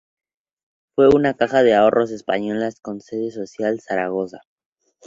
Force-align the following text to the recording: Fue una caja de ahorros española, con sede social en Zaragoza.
Fue 0.95 1.09
una 1.09 1.35
caja 1.35 1.61
de 1.61 1.75
ahorros 1.75 2.09
española, 2.09 2.67
con 2.81 3.01
sede 3.01 3.29
social 3.29 3.73
en 3.73 3.81
Zaragoza. 3.81 4.41